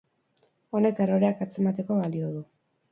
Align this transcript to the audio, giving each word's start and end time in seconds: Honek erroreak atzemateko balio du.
Honek 0.79 1.03
erroreak 1.07 1.47
atzemateko 1.47 2.03
balio 2.03 2.37
du. 2.39 2.47